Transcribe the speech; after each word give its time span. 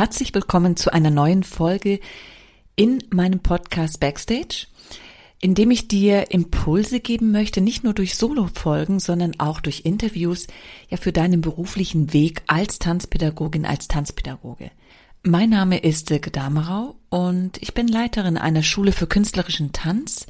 Herzlich 0.00 0.32
willkommen 0.32 0.76
zu 0.76 0.94
einer 0.94 1.10
neuen 1.10 1.42
Folge 1.42 2.00
in 2.74 3.04
meinem 3.10 3.40
Podcast 3.40 4.00
Backstage, 4.00 4.66
in 5.42 5.54
dem 5.54 5.70
ich 5.70 5.88
dir 5.88 6.30
Impulse 6.30 7.00
geben 7.00 7.32
möchte, 7.32 7.60
nicht 7.60 7.84
nur 7.84 7.92
durch 7.92 8.16
Solo-Folgen, 8.16 8.98
sondern 8.98 9.38
auch 9.38 9.60
durch 9.60 9.82
Interviews, 9.84 10.46
ja 10.88 10.96
für 10.96 11.12
deinen 11.12 11.42
beruflichen 11.42 12.14
Weg 12.14 12.40
als 12.46 12.78
Tanzpädagogin, 12.78 13.66
als 13.66 13.88
Tanzpädagoge. 13.88 14.70
Mein 15.22 15.50
Name 15.50 15.76
ist 15.76 16.08
Silke 16.08 16.30
Damerau 16.30 16.94
und 17.10 17.60
ich 17.60 17.74
bin 17.74 17.86
Leiterin 17.86 18.38
einer 18.38 18.62
Schule 18.62 18.92
für 18.92 19.06
künstlerischen 19.06 19.72
Tanz 19.72 20.26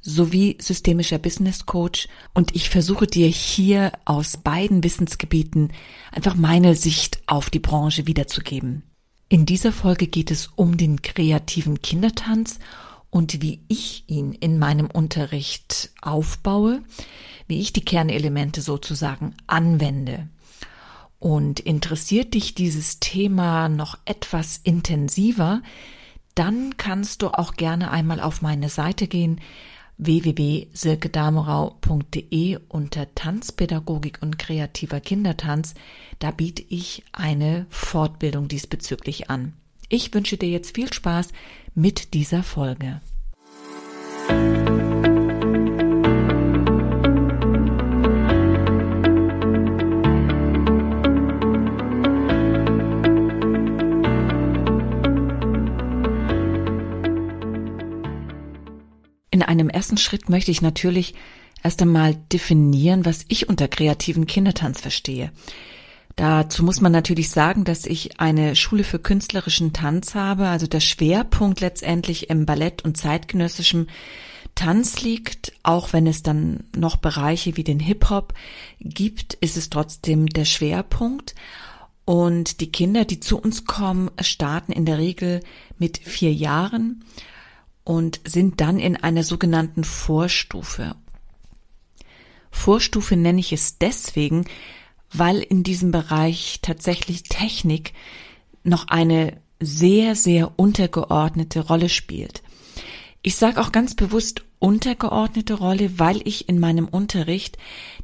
sowie 0.00 0.56
systemischer 0.58 1.18
Business 1.18 1.66
Coach 1.66 2.08
und 2.32 2.56
ich 2.56 2.70
versuche 2.70 3.06
dir 3.06 3.28
hier 3.28 3.92
aus 4.06 4.38
beiden 4.38 4.82
Wissensgebieten 4.82 5.70
einfach 6.12 6.34
meine 6.34 6.74
Sicht 6.74 7.20
auf 7.26 7.50
die 7.50 7.60
Branche 7.60 8.06
wiederzugeben. 8.06 8.84
In 9.32 9.46
dieser 9.46 9.72
Folge 9.72 10.08
geht 10.08 10.30
es 10.30 10.50
um 10.56 10.76
den 10.76 11.00
kreativen 11.00 11.80
Kindertanz 11.80 12.58
und 13.08 13.40
wie 13.40 13.62
ich 13.66 14.04
ihn 14.06 14.34
in 14.34 14.58
meinem 14.58 14.90
Unterricht 14.90 15.90
aufbaue, 16.02 16.82
wie 17.46 17.58
ich 17.58 17.72
die 17.72 17.82
Kernelemente 17.82 18.60
sozusagen 18.60 19.34
anwende. 19.46 20.28
Und 21.18 21.60
interessiert 21.60 22.34
dich 22.34 22.54
dieses 22.54 23.00
Thema 23.00 23.70
noch 23.70 23.96
etwas 24.04 24.60
intensiver, 24.64 25.62
dann 26.34 26.76
kannst 26.76 27.22
du 27.22 27.28
auch 27.28 27.54
gerne 27.54 27.90
einmal 27.90 28.20
auf 28.20 28.42
meine 28.42 28.68
Seite 28.68 29.06
gehen 29.06 29.40
www.silkedamerau.de 29.98 32.58
unter 32.68 33.14
Tanzpädagogik 33.14 34.18
und 34.20 34.38
kreativer 34.38 35.00
Kindertanz. 35.00 35.74
Da 36.18 36.30
biete 36.30 36.62
ich 36.68 37.04
eine 37.12 37.66
Fortbildung 37.70 38.48
diesbezüglich 38.48 39.30
an. 39.30 39.54
Ich 39.88 40.12
wünsche 40.14 40.36
dir 40.36 40.48
jetzt 40.48 40.74
viel 40.74 40.92
Spaß 40.92 41.28
mit 41.74 42.14
dieser 42.14 42.42
Folge. 42.42 43.00
In 59.32 59.42
einem 59.42 59.70
ersten 59.70 59.96
Schritt 59.96 60.28
möchte 60.28 60.50
ich 60.50 60.60
natürlich 60.60 61.14
erst 61.64 61.80
einmal 61.80 62.14
definieren, 62.14 63.06
was 63.06 63.24
ich 63.28 63.48
unter 63.48 63.66
kreativen 63.66 64.26
Kindertanz 64.26 64.82
verstehe. 64.82 65.32
Dazu 66.16 66.62
muss 66.62 66.82
man 66.82 66.92
natürlich 66.92 67.30
sagen, 67.30 67.64
dass 67.64 67.86
ich 67.86 68.20
eine 68.20 68.54
Schule 68.54 68.84
für 68.84 68.98
künstlerischen 68.98 69.72
Tanz 69.72 70.14
habe, 70.14 70.48
also 70.48 70.66
der 70.66 70.80
Schwerpunkt 70.80 71.60
letztendlich 71.60 72.28
im 72.28 72.44
Ballett 72.44 72.84
und 72.84 72.98
zeitgenössischem 72.98 73.86
Tanz 74.54 75.00
liegt, 75.00 75.54
auch 75.62 75.94
wenn 75.94 76.06
es 76.06 76.22
dann 76.22 76.64
noch 76.76 76.96
Bereiche 76.96 77.56
wie 77.56 77.64
den 77.64 77.80
Hip-Hop 77.80 78.34
gibt, 78.80 79.32
ist 79.34 79.56
es 79.56 79.70
trotzdem 79.70 80.26
der 80.26 80.44
Schwerpunkt. 80.44 81.34
Und 82.04 82.60
die 82.60 82.70
Kinder, 82.70 83.06
die 83.06 83.20
zu 83.20 83.38
uns 83.38 83.64
kommen, 83.64 84.10
starten 84.20 84.72
in 84.72 84.84
der 84.84 84.98
Regel 84.98 85.40
mit 85.78 85.96
vier 85.96 86.34
Jahren 86.34 87.02
und 87.84 88.20
sind 88.24 88.60
dann 88.60 88.78
in 88.78 88.96
einer 88.96 89.22
sogenannten 89.24 89.84
Vorstufe. 89.84 90.94
Vorstufe 92.50 93.16
nenne 93.16 93.40
ich 93.40 93.52
es 93.52 93.78
deswegen, 93.78 94.44
weil 95.12 95.38
in 95.38 95.62
diesem 95.62 95.90
Bereich 95.90 96.60
tatsächlich 96.62 97.24
Technik 97.24 97.92
noch 98.62 98.88
eine 98.88 99.40
sehr, 99.60 100.14
sehr 100.14 100.58
untergeordnete 100.58 101.60
Rolle 101.60 101.88
spielt. 101.88 102.42
Ich 103.22 103.36
sage 103.36 103.60
auch 103.60 103.72
ganz 103.72 103.94
bewusst 103.94 104.42
untergeordnete 104.58 105.54
Rolle, 105.54 105.98
weil 105.98 106.20
ich 106.26 106.48
in 106.48 106.58
meinem 106.60 106.88
Unterricht 106.88 107.56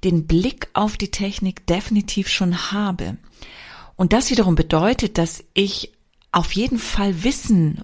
den 0.05 0.27
Blick 0.27 0.69
auf 0.73 0.97
die 0.97 1.11
Technik 1.11 1.67
definitiv 1.67 2.29
schon 2.29 2.73
habe. 2.73 3.17
Und 3.97 4.13
das 4.13 4.31
wiederum 4.31 4.55
bedeutet, 4.55 5.19
dass 5.19 5.45
ich 5.55 5.93
auf 6.31 6.53
jeden 6.53 6.79
Fall 6.79 7.25
wissen 7.25 7.83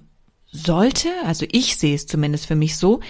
sollte, 0.55 1.09
also 1.25 1.45
ich 1.51 1.77
sehe 1.77 1.95
es 1.95 2.07
zumindest 2.07 2.47
für 2.47 2.55
mich 2.55 2.77
so, 2.77 3.01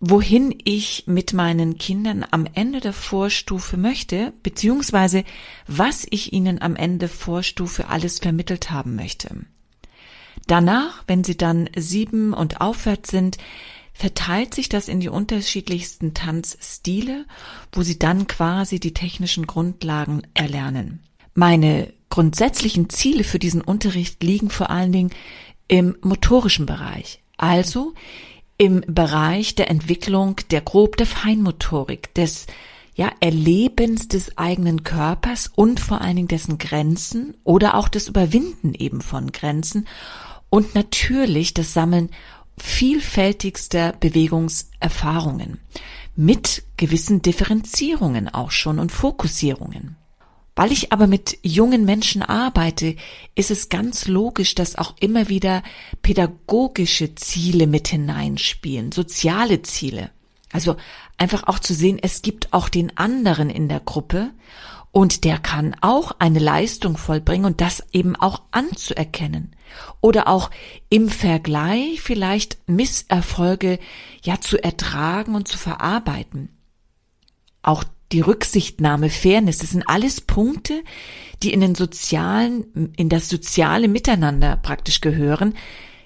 wohin 0.00 0.54
ich 0.64 1.04
mit 1.06 1.32
meinen 1.32 1.78
Kindern 1.78 2.26
am 2.28 2.46
Ende 2.52 2.80
der 2.80 2.92
Vorstufe 2.92 3.76
möchte, 3.76 4.32
beziehungsweise 4.42 5.22
was 5.68 6.06
ich 6.10 6.32
ihnen 6.32 6.60
am 6.60 6.74
Ende 6.74 7.06
Vorstufe 7.06 7.88
alles 7.88 8.18
vermittelt 8.18 8.72
haben 8.72 8.96
möchte. 8.96 9.36
Danach, 10.48 11.04
wenn 11.06 11.22
sie 11.22 11.36
dann 11.36 11.70
sieben 11.76 12.32
und 12.32 12.60
aufwärts 12.60 13.10
sind, 13.12 13.38
verteilt 13.92 14.54
sich 14.54 14.68
das 14.68 14.88
in 14.88 14.98
die 14.98 15.08
unterschiedlichsten 15.08 16.14
Tanzstile, 16.14 17.26
wo 17.70 17.82
sie 17.82 17.98
dann 17.98 18.26
quasi 18.26 18.80
die 18.80 18.94
technischen 18.94 19.46
Grundlagen 19.46 20.22
erlernen. 20.34 21.00
Meine 21.34 21.92
grundsätzlichen 22.10 22.90
Ziele 22.90 23.22
für 23.22 23.38
diesen 23.38 23.60
Unterricht 23.60 24.22
liegen 24.22 24.50
vor 24.50 24.70
allen 24.70 24.92
Dingen 24.92 25.10
im 25.72 25.96
motorischen 26.02 26.66
Bereich, 26.66 27.22
also 27.38 27.94
im 28.58 28.84
Bereich 28.86 29.54
der 29.54 29.70
Entwicklung 29.70 30.36
der 30.50 30.60
grob 30.60 30.98
der 30.98 31.06
Feinmotorik, 31.06 32.12
des 32.12 32.46
ja, 32.94 33.10
Erlebens 33.20 34.06
des 34.06 34.36
eigenen 34.36 34.84
Körpers 34.84 35.50
und 35.54 35.80
vor 35.80 36.02
allen 36.02 36.16
Dingen 36.16 36.28
dessen 36.28 36.58
Grenzen 36.58 37.38
oder 37.42 37.74
auch 37.74 37.88
das 37.88 38.08
Überwinden 38.08 38.74
eben 38.74 39.00
von 39.00 39.32
Grenzen 39.32 39.88
und 40.50 40.74
natürlich 40.74 41.54
das 41.54 41.72
Sammeln 41.72 42.10
vielfältigster 42.58 43.94
Bewegungserfahrungen 43.98 45.58
mit 46.14 46.64
gewissen 46.76 47.22
Differenzierungen 47.22 48.28
auch 48.28 48.50
schon 48.50 48.78
und 48.78 48.92
Fokussierungen. 48.92 49.96
Weil 50.54 50.72
ich 50.72 50.92
aber 50.92 51.06
mit 51.06 51.38
jungen 51.42 51.84
Menschen 51.84 52.22
arbeite, 52.22 52.96
ist 53.34 53.50
es 53.50 53.70
ganz 53.70 54.06
logisch, 54.06 54.54
dass 54.54 54.76
auch 54.76 54.94
immer 55.00 55.28
wieder 55.28 55.62
pädagogische 56.02 57.14
Ziele 57.14 57.66
mit 57.66 57.88
hineinspielen, 57.88 58.92
soziale 58.92 59.62
Ziele. 59.62 60.10
Also 60.52 60.76
einfach 61.16 61.44
auch 61.44 61.58
zu 61.58 61.72
sehen, 61.72 61.98
es 62.02 62.20
gibt 62.20 62.52
auch 62.52 62.68
den 62.68 62.96
anderen 62.98 63.48
in 63.48 63.68
der 63.68 63.80
Gruppe 63.80 64.30
und 64.90 65.24
der 65.24 65.38
kann 65.38 65.74
auch 65.80 66.12
eine 66.18 66.38
Leistung 66.38 66.98
vollbringen 66.98 67.46
und 67.46 67.62
das 67.62 67.82
eben 67.92 68.14
auch 68.14 68.42
anzuerkennen. 68.50 69.56
Oder 70.02 70.28
auch 70.28 70.50
im 70.90 71.08
Vergleich 71.08 72.02
vielleicht 72.02 72.58
Misserfolge 72.68 73.78
ja 74.22 74.38
zu 74.42 74.62
ertragen 74.62 75.34
und 75.34 75.48
zu 75.48 75.56
verarbeiten. 75.56 76.50
Auch 77.62 77.84
die 78.12 78.20
Rücksichtnahme, 78.20 79.10
Fairness, 79.10 79.58
das 79.58 79.70
sind 79.70 79.88
alles 79.88 80.20
Punkte, 80.20 80.82
die 81.42 81.52
in 81.52 81.60
den 81.60 81.74
sozialen, 81.74 82.92
in 82.96 83.08
das 83.08 83.28
soziale 83.28 83.88
Miteinander 83.88 84.56
praktisch 84.56 85.00
gehören. 85.00 85.54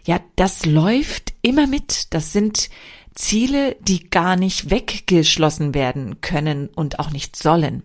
Ja, 0.04 0.20
das 0.36 0.64
läuft 0.64 1.34
immer 1.42 1.66
mit. 1.66 2.14
Das 2.14 2.32
sind 2.32 2.70
Ziele, 3.14 3.76
die 3.80 4.08
gar 4.08 4.36
nicht 4.36 4.70
weggeschlossen 4.70 5.74
werden 5.74 6.20
können 6.20 6.68
und 6.68 6.98
auch 6.98 7.10
nicht 7.10 7.36
sollen. 7.36 7.82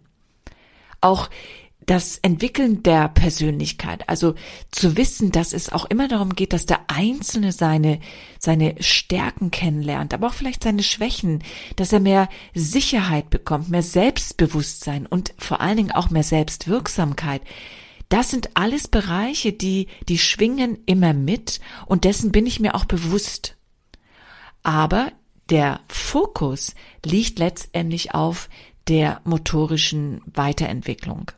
Auch 1.02 1.30
das 1.86 2.20
Entwickeln 2.20 2.84
der 2.84 3.10
Persönlichkeit, 3.10 4.08
also 4.08 4.36
zu 4.70 4.98
wissen, 4.98 5.32
dass 5.32 5.52
es 5.52 5.72
auch 5.72 5.86
immer 5.86 6.08
darum 6.08 6.36
geht, 6.36 6.54
dass 6.54 6.66
der 6.66 6.82
Einzelne 6.88 7.52
seine, 7.52 8.00
seine 8.40 8.76
Stärken 8.80 9.50
kennenlernt, 9.52 10.14
aber 10.14 10.28
auch 10.28 10.34
vielleicht 10.34 10.64
seine 10.64 10.84
Schwächen, 10.84 11.44
dass 11.76 11.92
er 11.92 12.00
mehr 12.00 12.30
Sicherheit 12.54 13.30
bekommt, 13.30 13.70
mehr 13.70 13.84
Selbstbewusstsein 13.84 15.08
und 15.08 15.34
vor 15.38 15.60
allen 15.60 15.78
Dingen 15.78 15.92
auch 15.92 16.12
mehr 16.12 16.24
Selbstwirksamkeit. 16.24 17.42
Das 18.10 18.30
sind 18.30 18.52
alles 18.56 18.88
Bereiche, 18.88 19.54
die, 19.54 19.88
die 20.08 20.18
schwingen 20.18 20.80
immer 20.86 21.14
mit 21.14 21.62
und 21.88 22.04
dessen 22.04 22.32
bin 22.32 22.46
ich 22.46 22.60
mir 22.60 22.76
auch 22.76 22.86
bewusst. 22.86 23.56
Aber 24.64 25.12
der 25.50 25.80
Fokus 25.88 26.76
liegt 27.04 27.40
letztendlich 27.40 28.14
auf 28.14 28.50
der 28.88 29.22
motorischen 29.24 30.22
Weiterentwicklung. 30.26 31.32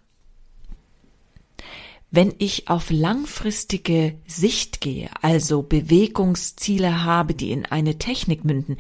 Wenn 2.15 2.36
ich 2.38 2.69
auf 2.69 2.92
langfristige 2.92 4.19
Sicht 4.27 4.81
gehe, 4.81 5.10
also 5.24 5.63
Bewegungsziele 5.63 7.04
habe, 7.04 7.33
die 7.33 7.51
in 7.51 7.65
eine 7.65 7.98
Technik 7.98 8.45
münden, 8.45 8.77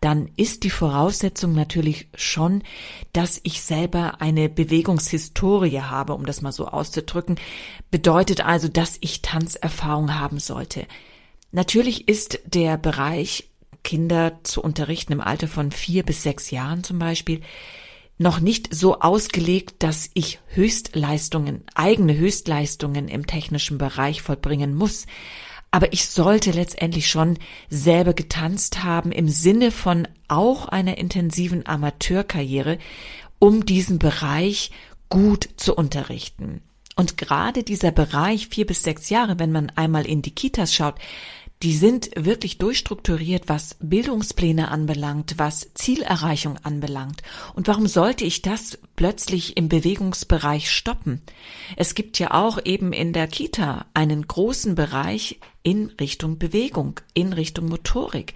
dann 0.00 0.28
ist 0.34 0.64
die 0.64 0.70
Voraussetzung 0.70 1.52
natürlich 1.52 2.08
schon, 2.16 2.64
dass 3.12 3.38
ich 3.44 3.62
selber 3.62 4.20
eine 4.20 4.48
Bewegungshistorie 4.48 5.82
habe, 5.82 6.14
um 6.14 6.26
das 6.26 6.42
mal 6.42 6.50
so 6.50 6.66
auszudrücken. 6.66 7.36
Bedeutet 7.92 8.44
also, 8.44 8.66
dass 8.66 8.98
ich 9.00 9.22
Tanzerfahrung 9.22 10.18
haben 10.18 10.40
sollte. 10.40 10.88
Natürlich 11.52 12.08
ist 12.08 12.40
der 12.44 12.76
Bereich, 12.76 13.50
Kinder 13.84 14.40
zu 14.42 14.60
unterrichten 14.60 15.12
im 15.12 15.20
Alter 15.20 15.46
von 15.46 15.70
vier 15.70 16.02
bis 16.02 16.24
sechs 16.24 16.50
Jahren 16.50 16.82
zum 16.82 16.98
Beispiel, 16.98 17.40
noch 18.18 18.40
nicht 18.40 18.74
so 18.74 19.00
ausgelegt, 19.00 19.76
dass 19.82 20.10
ich 20.14 20.38
Höchstleistungen, 20.48 21.62
eigene 21.74 22.16
Höchstleistungen 22.16 23.08
im 23.08 23.26
technischen 23.26 23.78
Bereich 23.78 24.22
vollbringen 24.22 24.74
muss. 24.74 25.06
Aber 25.70 25.92
ich 25.92 26.06
sollte 26.06 26.52
letztendlich 26.52 27.08
schon 27.08 27.38
selber 27.68 28.14
getanzt 28.14 28.84
haben 28.84 29.10
im 29.10 29.28
Sinne 29.28 29.72
von 29.72 30.06
auch 30.28 30.68
einer 30.68 30.98
intensiven 30.98 31.66
Amateurkarriere, 31.66 32.78
um 33.40 33.66
diesen 33.66 33.98
Bereich 33.98 34.70
gut 35.08 35.48
zu 35.56 35.74
unterrichten. 35.74 36.62
Und 36.96 37.18
gerade 37.18 37.64
dieser 37.64 37.90
Bereich 37.90 38.46
vier 38.48 38.66
bis 38.66 38.84
sechs 38.84 39.10
Jahre, 39.10 39.40
wenn 39.40 39.50
man 39.50 39.70
einmal 39.74 40.06
in 40.06 40.22
die 40.22 40.30
Kitas 40.30 40.72
schaut, 40.72 40.94
die 41.64 41.74
sind 41.74 42.10
wirklich 42.14 42.58
durchstrukturiert, 42.58 43.48
was 43.48 43.78
Bildungspläne 43.80 44.70
anbelangt, 44.70 45.36
was 45.38 45.72
Zielerreichung 45.72 46.58
anbelangt. 46.62 47.22
Und 47.54 47.68
warum 47.68 47.86
sollte 47.86 48.26
ich 48.26 48.42
das 48.42 48.78
plötzlich 48.96 49.56
im 49.56 49.70
Bewegungsbereich 49.70 50.70
stoppen? 50.70 51.22
Es 51.76 51.94
gibt 51.94 52.18
ja 52.18 52.34
auch 52.34 52.58
eben 52.62 52.92
in 52.92 53.14
der 53.14 53.28
Kita 53.28 53.86
einen 53.94 54.28
großen 54.28 54.74
Bereich 54.74 55.40
in 55.62 55.86
Richtung 55.98 56.36
Bewegung, 56.36 57.00
in 57.14 57.32
Richtung 57.32 57.70
Motorik, 57.70 58.34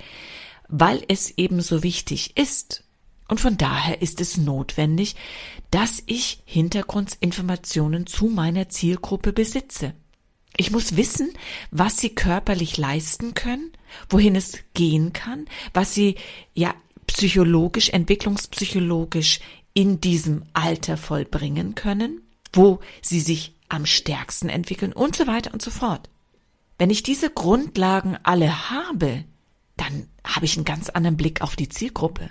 weil 0.69 1.03
es 1.09 1.37
eben 1.37 1.61
so 1.61 1.83
wichtig 1.83 2.35
ist. 2.35 2.83
Und 3.29 3.43
von 3.43 3.59
daher 3.59 4.01
ist 4.01 4.23
es 4.23 4.39
notwendig, 4.39 5.17
dass 5.71 6.03
ich 6.07 6.43
Hintergrundinformationen 6.47 8.07
zu 8.07 8.29
meiner 8.29 8.71
Zielgruppe 8.71 9.35
besitze. 9.35 9.93
Ich 10.61 10.73
muss 10.73 10.97
wissen, 10.97 11.33
was 11.71 11.99
sie 11.99 12.11
körperlich 12.11 12.77
leisten 12.79 13.33
können, 13.35 13.71
wohin 14.11 14.35
es 14.35 14.59
gehen 14.75 15.13
kann, 15.13 15.47
was 15.73 15.95
sie 15.95 16.17
ja 16.53 16.75
psychologisch, 17.07 17.91
entwicklungspsychologisch 17.91 19.39
in 19.73 20.01
diesem 20.01 20.43
Alter 20.55 20.97
vollbringen 20.97 21.77
können, 21.77 22.23
wo 22.53 22.81
sie 23.03 23.21
sich 23.21 23.55
am 23.69 23.87
stärksten 23.87 24.49
entwickeln 24.49 24.93
und 24.93 25.15
so 25.15 25.29
weiter 25.29 25.53
und 25.53 25.63
so 25.63 25.71
fort. 25.71 26.11
Wenn 26.77 26.91
ich 26.91 27.05
diese 27.05 27.31
Grundlagen 27.31 28.19
alle 28.25 28.69
habe, 28.69 29.25
dann 29.77 30.09
habe 30.25 30.45
ich 30.45 30.57
einen 30.57 30.65
ganz 30.65 30.91
anderen 30.91 31.17
Blick 31.17 31.41
auf 31.41 31.55
die 31.55 31.69
Zielgruppe. 31.69 32.31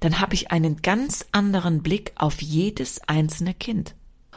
Dann 0.00 0.20
habe 0.20 0.34
ich 0.34 0.50
einen 0.50 0.82
ganz 0.82 1.24
anderen 1.32 1.82
Blick 1.82 2.12
auf 2.16 2.42
jedes 2.42 3.00
einzelne 3.08 3.54
Kind. 3.54 3.94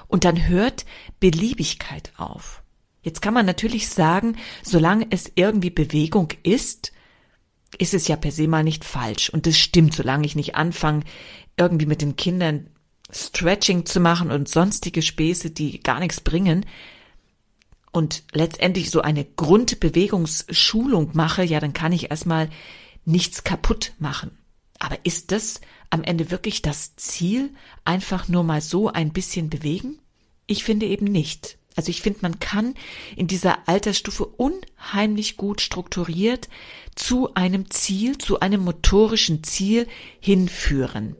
Und 0.08 0.24
dann 0.24 0.48
hört 0.48 0.86
Beliebigkeit 1.20 2.14
auf. 2.16 2.64
Jetzt 3.08 3.22
kann 3.22 3.34
man 3.34 3.46
natürlich 3.46 3.88
sagen, 3.88 4.36
solange 4.64 5.08
es 5.12 5.32
irgendwie 5.36 5.70
Bewegung 5.70 6.28
ist, 6.44 6.92
ist 7.78 7.94
es 7.94 8.10
ja 8.10 8.18
per 8.18 8.34
se 8.34 8.50
mal 8.50 8.66
nicht 8.66 8.84
falsch. 8.84 9.30
Und 9.30 9.46
das 9.46 9.58
stimmt, 9.58 9.94
solange 9.94 10.26
ich 10.26 10.36
nicht 10.36 10.56
anfange, 10.56 11.06
irgendwie 11.56 11.86
mit 11.86 12.02
den 12.02 12.18
Kindern 12.18 12.70
Stretching 13.10 13.86
zu 13.86 14.02
machen 14.02 14.30
und 14.30 14.50
sonstige 14.50 15.02
Späße, 15.02 15.52
die 15.52 15.80
gar 15.80 16.02
nichts 16.02 16.20
bringen, 16.20 16.66
und 17.94 18.24
letztendlich 18.34 18.92
so 18.92 19.00
eine 19.00 19.24
Grundbewegungsschulung 19.24 21.12
mache, 21.14 21.46
ja, 21.46 21.62
dann 21.62 21.72
kann 21.72 21.94
ich 21.94 22.12
erstmal 22.12 22.50
nichts 23.06 23.46
kaputt 23.46 23.94
machen. 24.00 24.38
Aber 24.80 24.98
ist 25.06 25.32
das 25.32 25.62
am 25.92 26.04
Ende 26.04 26.30
wirklich 26.30 26.62
das 26.62 26.98
Ziel, 26.98 27.54
einfach 27.86 28.28
nur 28.28 28.44
mal 28.44 28.60
so 28.60 28.90
ein 28.90 29.14
bisschen 29.14 29.50
bewegen? 29.50 29.98
Ich 30.46 30.66
finde 30.66 30.88
eben 30.88 31.06
nicht. 31.06 31.58
Also 31.78 31.92
ich 31.92 32.02
finde, 32.02 32.20
man 32.24 32.40
kann 32.40 32.74
in 33.16 33.28
dieser 33.28 33.70
Altersstufe 33.70 34.26
unheimlich 34.26 35.38
gut 35.38 35.62
strukturiert 35.62 36.50
zu 36.96 37.36
einem 37.36 37.70
Ziel, 37.70 38.18
zu 38.18 38.40
einem 38.40 38.62
motorischen 38.62 39.44
Ziel 39.44 39.88
hinführen. 40.20 41.16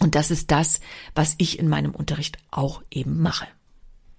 Und 0.00 0.16
das 0.16 0.32
ist 0.32 0.50
das, 0.50 0.80
was 1.14 1.36
ich 1.38 1.60
in 1.60 1.68
meinem 1.68 1.94
Unterricht 1.94 2.38
auch 2.50 2.82
eben 2.90 3.22
mache. 3.22 3.46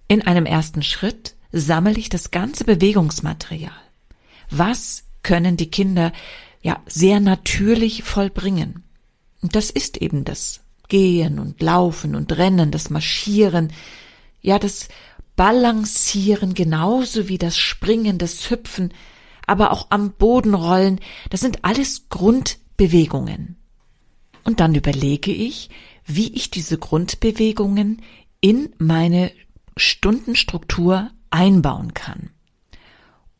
In 0.08 0.22
einem 0.22 0.46
ersten 0.46 0.82
Schritt 0.82 1.36
sammle 1.52 1.98
ich 1.98 2.08
das 2.08 2.30
ganze 2.30 2.64
Bewegungsmaterial. 2.64 3.72
Was 4.48 5.04
können 5.22 5.58
die 5.58 5.70
Kinder 5.70 6.12
ja 6.62 6.80
sehr 6.86 7.20
natürlich 7.20 8.04
vollbringen? 8.04 8.84
Und 9.42 9.54
das 9.54 9.68
ist 9.68 9.98
eben 9.98 10.24
das 10.24 10.60
Gehen 10.88 11.38
und 11.38 11.60
Laufen 11.60 12.14
und 12.14 12.32
Rennen, 12.38 12.70
das 12.70 12.88
Marschieren, 12.88 13.70
ja, 14.42 14.58
das 14.58 14.88
Balancieren 15.36 16.54
genauso 16.54 17.28
wie 17.28 17.38
das 17.38 17.56
Springen, 17.56 18.18
das 18.18 18.50
Hüpfen, 18.50 18.92
aber 19.46 19.72
auch 19.72 19.86
am 19.90 20.12
Boden 20.12 20.54
rollen, 20.54 21.00
das 21.30 21.40
sind 21.40 21.64
alles 21.64 22.08
Grundbewegungen. 22.08 23.56
Und 24.44 24.60
dann 24.60 24.74
überlege 24.74 25.32
ich, 25.32 25.70
wie 26.04 26.32
ich 26.34 26.50
diese 26.50 26.78
Grundbewegungen 26.78 28.02
in 28.40 28.70
meine 28.78 29.32
Stundenstruktur 29.76 31.10
einbauen 31.30 31.94
kann. 31.94 32.30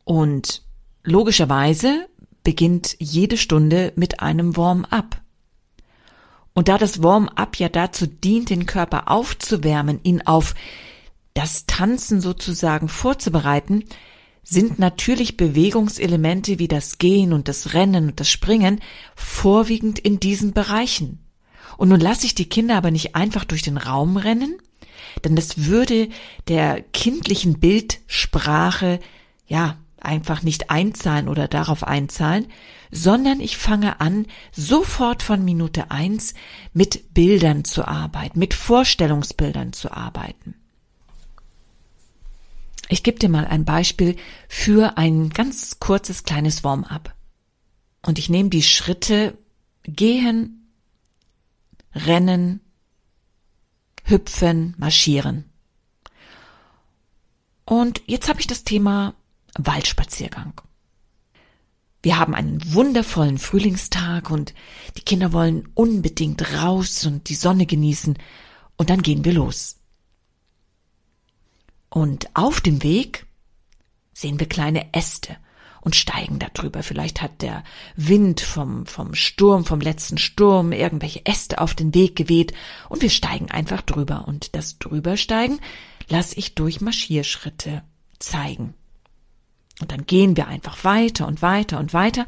Und 0.05 0.63
logischerweise 1.05 2.09
beginnt 2.45 2.97
jede 2.99 3.37
Stunde 3.37 3.93
mit 3.97 4.21
einem 4.21 4.57
Warm-up. 4.57 5.21
Und 6.55 6.69
da 6.69 6.79
das 6.79 7.03
Warm-up 7.03 7.57
ja 7.57 7.69
dazu 7.69 8.07
dient, 8.07 8.51
den 8.51 8.67
Körper 8.67 9.11
aufzuwärmen, 9.11 10.01
ihn 10.03 10.23
auf 10.23 10.55
das 11.35 11.67
Tanzen 11.67 12.21
sozusagen 12.21 12.89
vorzubereiten, 12.89 13.85
sind 14.43 14.79
natürlich 14.79 15.37
Bewegungselemente 15.37 16.59
wie 16.59 16.69
das 16.69 16.99
Gehen 16.99 17.33
und 17.33 17.49
das 17.49 17.75
Rennen 17.75 18.09
und 18.09 18.21
das 18.21 18.29
Springen 18.29 18.81
vorwiegend 19.15 19.99
in 19.99 20.19
diesen 20.19 20.53
Bereichen. 20.53 21.21
Und 21.77 21.89
nun 21.89 22.01
lasse 22.01 22.27
ich 22.27 22.35
die 22.35 22.49
Kinder 22.49 22.77
aber 22.77 22.91
nicht 22.91 23.15
einfach 23.15 23.45
durch 23.45 23.63
den 23.63 23.77
Raum 23.77 24.17
rennen, 24.17 24.59
denn 25.25 25.37
das 25.37 25.67
würde 25.67 26.09
der 26.49 26.83
kindlichen 26.83 27.61
Bildsprache 27.61 28.99
ja 29.47 29.79
einfach 30.01 30.43
nicht 30.43 30.71
einzahlen 30.71 31.29
oder 31.29 31.49
darauf 31.49 31.85
einzahlen, 31.85 32.47
sondern 32.91 33.41
ich 33.41 33.57
fange 33.57 34.01
an, 34.01 34.27
sofort 34.51 35.23
von 35.23 35.45
Minute 35.45 35.91
eins 35.91 36.35
mit 36.73 37.15
Bildern 37.15 37.65
zu 37.65 37.87
arbeiten, 37.87 38.39
mit 38.39 38.55
Vorstellungsbildern 38.55 39.73
zu 39.73 39.93
arbeiten. 39.93 40.55
Ich 42.93 43.03
gebe 43.03 43.19
dir 43.19 43.31
mal 43.31 43.47
ein 43.47 43.65
Beispiel 43.65 44.17
für 44.51 44.99
ein 44.99 45.31
ganz 45.31 45.81
kurzes 45.81 46.25
kleines 46.25 46.63
Warm-up. 46.63 47.15
Und 48.03 48.19
ich 48.19 48.29
nehme 48.29 48.51
die 48.51 48.63
Schritte 48.63 49.39
gehen, 49.85 50.69
rennen, 51.95 52.61
hüpfen, 54.05 54.75
marschieren. 54.77 55.47
Und 57.65 58.03
jetzt 58.05 58.29
habe 58.29 58.41
ich 58.41 58.47
das 58.47 58.63
Thema 58.63 59.15
Waldspaziergang. 59.57 60.61
Wir 62.03 62.19
haben 62.19 62.35
einen 62.35 62.75
wundervollen 62.75 63.39
Frühlingstag 63.39 64.31
und 64.31 64.53
die 64.99 65.03
Kinder 65.03 65.33
wollen 65.33 65.67
unbedingt 65.73 66.61
raus 66.61 67.07
und 67.07 67.31
die 67.31 67.37
Sonne 67.37 67.65
genießen 67.65 68.19
und 68.77 68.91
dann 68.91 69.01
gehen 69.01 69.25
wir 69.25 69.33
los. 69.33 69.82
Und 71.93 72.31
auf 72.33 72.63
dem 72.63 72.83
Weg 72.83 73.27
sehen 74.15 74.41
wir 74.41 74.49
kleine 74.49 74.95
Äste 74.95 75.37
und 75.83 75.95
steigen 75.95 76.39
darüber. 76.39 76.83
Vielleicht 76.83 77.21
hat 77.21 77.43
der 77.43 77.63
Wind 77.97 78.41
vom, 78.41 78.87
vom 78.87 79.15
Sturm, 79.15 79.67
vom 79.67 79.79
letzten 79.79 80.17
Sturm 80.17 80.73
irgendwelche 80.73 81.27
Äste 81.27 81.61
auf 81.61 81.75
den 81.75 81.95
Weg 81.95 82.17
geweht 82.17 82.55
und 82.89 83.03
wir 83.03 83.11
steigen 83.11 83.51
einfach 83.51 83.83
drüber. 83.83 84.27
Und 84.27 84.57
das 84.57 84.79
Drübersteigen 84.79 85.61
lasse 86.09 86.39
ich 86.39 86.55
durch 86.55 86.81
Marschierschritte 86.81 87.83
zeigen. 88.19 88.73
Und 89.83 89.93
dann 89.93 90.07
gehen 90.07 90.35
wir 90.35 90.49
einfach 90.49 90.85
weiter 90.85 91.27
und 91.27 91.43
weiter 91.43 91.79
und 91.79 91.93
weiter. 91.93 92.27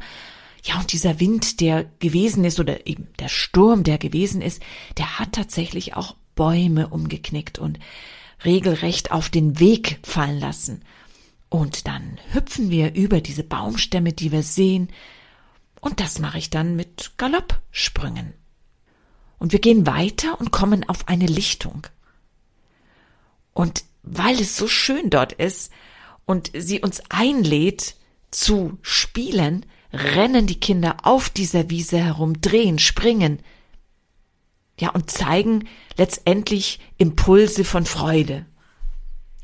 Ja, 0.63 0.79
und 0.79 0.91
dieser 0.91 1.19
Wind, 1.19 1.59
der 1.59 1.85
gewesen 1.97 2.45
ist, 2.45 2.59
oder 2.59 2.85
eben 2.85 3.07
der 3.17 3.29
Sturm, 3.29 3.83
der 3.83 3.97
gewesen 3.97 4.43
ist, 4.43 4.61
der 4.97 5.17
hat 5.17 5.31
tatsächlich 5.31 5.95
auch 5.95 6.15
Bäume 6.35 6.89
umgeknickt 6.89 7.57
und 7.57 7.79
regelrecht 8.45 9.11
auf 9.11 9.29
den 9.29 9.59
Weg 9.59 9.99
fallen 10.03 10.39
lassen. 10.39 10.81
Und 11.49 11.87
dann 11.87 12.19
hüpfen 12.31 12.69
wir 12.69 12.95
über 12.95 13.21
diese 13.21 13.43
Baumstämme, 13.43 14.13
die 14.13 14.31
wir 14.31 14.43
sehen, 14.43 14.89
und 15.85 15.99
das 15.99 16.17
mache 16.17 16.39
ich 16.39 16.49
dann 16.49 16.75
mit 16.75 17.11
Galoppsprüngen. 17.17 18.33
Und 19.37 19.51
wir 19.51 19.59
gehen 19.59 19.85
weiter 19.85 20.39
und 20.39 20.51
kommen 20.51 20.89
auf 20.89 21.07
eine 21.07 21.27
Lichtung. 21.27 21.85
Und 23.53 23.83
weil 24.01 24.39
es 24.39 24.57
so 24.57 24.67
schön 24.67 25.11
dort 25.11 25.33
ist 25.33 25.71
und 26.25 26.51
sie 26.55 26.81
uns 26.81 27.03
einlädt 27.09 27.97
zu 28.31 28.79
spielen, 28.81 29.65
rennen 29.93 30.47
die 30.47 30.59
Kinder 30.59 30.97
auf 31.03 31.29
dieser 31.29 31.69
Wiese 31.69 31.99
herum, 31.99 32.41
drehen, 32.41 32.79
springen, 32.79 33.39
ja, 34.79 34.89
und 34.89 35.09
zeigen 35.09 35.67
letztendlich 35.97 36.79
Impulse 36.97 37.63
von 37.63 37.85
Freude 37.85 38.45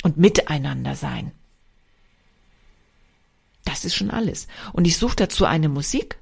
und 0.04 0.18
Miteinander 0.18 0.96
sein. 0.96 1.32
Das 3.64 3.86
ist 3.86 3.96
schon 3.96 4.10
alles. 4.10 4.48
Und 4.74 4.86
ich 4.86 4.98
suche 4.98 5.16
dazu 5.16 5.46
eine 5.46 5.70
Musik, 5.70 6.18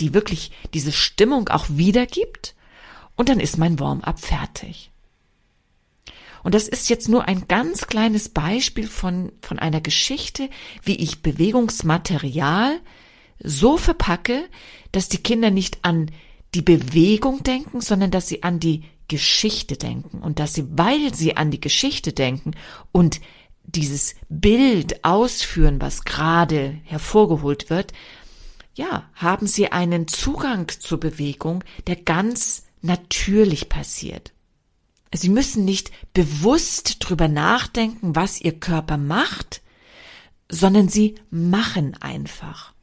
die 0.00 0.14
wirklich 0.14 0.52
diese 0.72 0.92
Stimmung 0.92 1.48
auch 1.48 1.66
wiedergibt 1.68 2.54
und 3.16 3.28
dann 3.28 3.40
ist 3.40 3.58
mein 3.58 3.78
Warm-up 3.78 4.20
fertig. 4.20 4.90
Und 6.42 6.54
das 6.54 6.68
ist 6.68 6.90
jetzt 6.90 7.08
nur 7.08 7.26
ein 7.26 7.48
ganz 7.48 7.86
kleines 7.86 8.28
Beispiel 8.28 8.86
von, 8.86 9.32
von 9.40 9.58
einer 9.58 9.80
Geschichte, 9.80 10.50
wie 10.82 10.96
ich 10.96 11.22
Bewegungsmaterial 11.22 12.80
so 13.42 13.78
verpacke, 13.78 14.44
dass 14.92 15.08
die 15.08 15.22
Kinder 15.22 15.50
nicht 15.50 15.78
an 15.82 16.10
die 16.54 16.62
Bewegung 16.62 17.42
denken, 17.42 17.80
sondern 17.80 18.10
dass 18.10 18.28
sie 18.28 18.42
an 18.42 18.60
die 18.60 18.84
Geschichte 19.08 19.76
denken 19.76 20.20
und 20.22 20.38
dass 20.38 20.54
sie, 20.54 20.66
weil 20.70 21.14
sie 21.14 21.36
an 21.36 21.50
die 21.50 21.60
Geschichte 21.60 22.12
denken 22.12 22.52
und 22.92 23.20
dieses 23.64 24.14
Bild 24.28 25.04
ausführen, 25.04 25.80
was 25.80 26.04
gerade 26.04 26.78
hervorgeholt 26.84 27.70
wird, 27.70 27.92
ja, 28.74 29.08
haben 29.14 29.46
sie 29.46 29.72
einen 29.72 30.08
Zugang 30.08 30.68
zur 30.68 31.00
Bewegung, 31.00 31.64
der 31.86 31.96
ganz 31.96 32.64
natürlich 32.82 33.68
passiert. 33.68 34.32
Sie 35.12 35.28
müssen 35.28 35.64
nicht 35.64 35.92
bewusst 36.12 36.96
drüber 36.98 37.28
nachdenken, 37.28 38.16
was 38.16 38.40
Ihr 38.40 38.58
Körper 38.58 38.96
macht, 38.96 39.62
sondern 40.50 40.88
Sie 40.88 41.14
machen 41.30 41.96
einfach. 42.00 42.73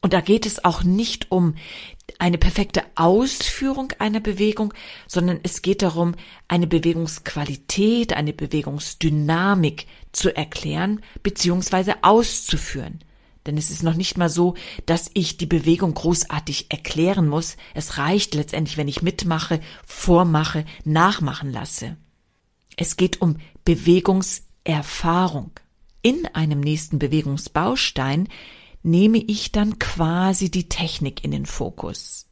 Und 0.00 0.12
da 0.12 0.20
geht 0.20 0.46
es 0.46 0.64
auch 0.64 0.84
nicht 0.84 1.30
um 1.30 1.54
eine 2.18 2.38
perfekte 2.38 2.82
Ausführung 2.94 3.92
einer 3.98 4.20
Bewegung, 4.20 4.72
sondern 5.06 5.40
es 5.42 5.62
geht 5.62 5.82
darum, 5.82 6.14
eine 6.46 6.66
Bewegungsqualität, 6.66 8.12
eine 8.12 8.32
Bewegungsdynamik 8.32 9.86
zu 10.12 10.34
erklären 10.34 11.00
bzw. 11.22 11.94
auszuführen. 12.02 13.00
Denn 13.46 13.56
es 13.56 13.70
ist 13.70 13.82
noch 13.82 13.94
nicht 13.94 14.18
mal 14.18 14.28
so, 14.28 14.54
dass 14.84 15.10
ich 15.14 15.38
die 15.38 15.46
Bewegung 15.46 15.94
großartig 15.94 16.66
erklären 16.70 17.28
muss. 17.28 17.56
Es 17.74 17.96
reicht 17.96 18.34
letztendlich, 18.34 18.76
wenn 18.76 18.88
ich 18.88 19.02
mitmache, 19.02 19.60
vormache, 19.86 20.64
nachmachen 20.84 21.50
lasse. 21.50 21.96
Es 22.76 22.96
geht 22.96 23.22
um 23.22 23.38
Bewegungserfahrung. 23.64 25.52
In 26.02 26.26
einem 26.32 26.60
nächsten 26.60 26.98
Bewegungsbaustein 26.98 28.28
nehme 28.82 29.18
ich 29.18 29.52
dann 29.52 29.78
quasi 29.78 30.50
die 30.50 30.68
Technik 30.68 31.24
in 31.24 31.30
den 31.30 31.46
Fokus. 31.46 32.26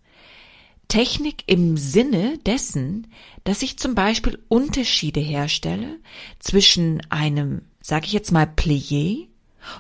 Technik 0.89 1.45
im 1.47 1.77
Sinne 1.77 2.39
dessen, 2.47 3.09
dass 3.45 3.63
ich 3.63 3.79
zum 3.79 3.95
Beispiel 3.95 4.39
Unterschiede 4.49 5.21
herstelle 5.21 5.99
zwischen 6.39 7.03
einem, 7.11 7.63
sage 7.81 8.07
ich 8.07 8.13
jetzt 8.13 8.31
mal, 8.31 8.45
Plié 8.45 9.29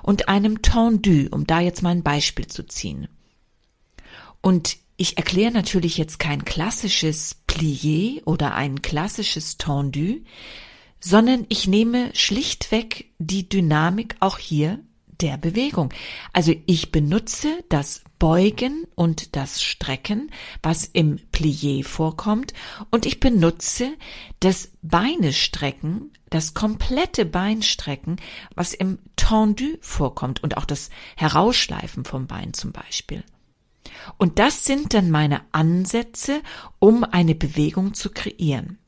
und 0.02 0.28
einem 0.28 0.62
Tendu, 0.62 1.28
um 1.30 1.46
da 1.46 1.60
jetzt 1.60 1.82
mal 1.82 1.90
ein 1.90 2.02
Beispiel 2.02 2.48
zu 2.48 2.66
ziehen. 2.66 3.08
Und 4.40 4.78
ich 4.96 5.16
erkläre 5.16 5.52
natürlich 5.52 5.96
jetzt 5.96 6.18
kein 6.18 6.44
klassisches 6.44 7.42
Plié 7.46 8.24
oder 8.24 8.54
ein 8.54 8.82
klassisches 8.82 9.58
Tendu, 9.58 10.22
sondern 11.00 11.46
ich 11.48 11.68
nehme 11.68 12.10
schlichtweg 12.14 13.12
die 13.18 13.48
Dynamik 13.48 14.16
auch 14.20 14.38
hier 14.38 14.80
der 15.20 15.36
Bewegung. 15.36 15.92
Also 16.32 16.54
ich 16.66 16.92
benutze 16.92 17.64
das 17.68 18.02
Beugen 18.18 18.86
und 18.94 19.36
das 19.36 19.62
Strecken, 19.62 20.30
was 20.62 20.84
im 20.84 21.18
Plié 21.32 21.84
vorkommt, 21.84 22.54
und 22.90 23.06
ich 23.06 23.20
benutze 23.20 23.92
das 24.40 24.72
Beinestrecken, 24.82 26.12
das 26.30 26.54
komplette 26.54 27.24
Beinstrecken, 27.24 28.16
was 28.54 28.74
im 28.74 28.98
Tendu 29.16 29.76
vorkommt 29.80 30.42
und 30.42 30.56
auch 30.56 30.64
das 30.64 30.90
Herausschleifen 31.16 32.04
vom 32.04 32.26
Bein 32.26 32.54
zum 32.54 32.72
Beispiel. 32.72 33.22
Und 34.18 34.38
das 34.38 34.64
sind 34.64 34.94
dann 34.94 35.10
meine 35.10 35.42
Ansätze, 35.52 36.42
um 36.78 37.04
eine 37.04 37.34
Bewegung 37.34 37.94
zu 37.94 38.10
kreieren. 38.10 38.78